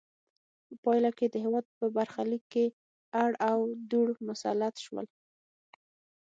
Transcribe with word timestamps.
په 0.67 0.73
پایله 0.83 1.11
کې 1.17 1.25
د 1.29 1.35
هېواد 1.43 1.65
په 1.77 1.85
برخه 1.97 2.21
لیک 2.31 2.43
کې 2.53 2.65
اړ 3.23 3.31
او 3.49 3.57
دوړ 3.91 4.09
مسلط 4.27 4.75
شول. 4.85 5.07